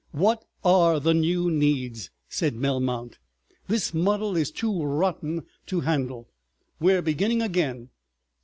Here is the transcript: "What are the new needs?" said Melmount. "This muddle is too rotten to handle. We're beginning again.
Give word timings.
"What 0.13 0.45
are 0.65 0.99
the 0.99 1.13
new 1.13 1.51
needs?" 1.51 2.09
said 2.27 2.55
Melmount. 2.55 3.19
"This 3.67 3.93
muddle 3.93 4.35
is 4.35 4.49
too 4.49 4.81
rotten 4.81 5.43
to 5.67 5.81
handle. 5.81 6.27
We're 6.79 7.03
beginning 7.03 7.43
again. 7.43 7.89